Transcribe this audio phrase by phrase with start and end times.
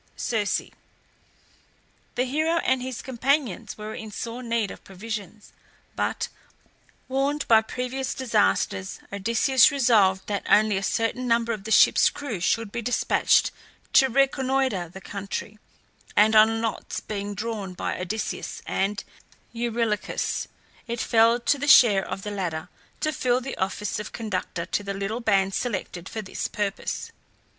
[0.17, 0.71] CIRCE.
[2.15, 5.53] The hero and his companions were in sore need of provisions,
[5.95, 6.27] but,
[7.07, 12.39] warned by previous disasters, Odysseus resolved that only a certain number of the ship's crew
[12.39, 13.51] should be despatched
[13.93, 15.59] to reconnoitre the country;
[16.15, 19.03] and on lots being drawn by Odysseus and
[19.53, 20.47] Eurylochus,
[20.87, 22.69] it fell to the share of the latter
[23.01, 27.11] to fill the office of conductor to the little band selected for this purpose.